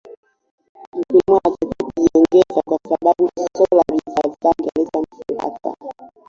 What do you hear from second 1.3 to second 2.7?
anatakiwa kujiongeza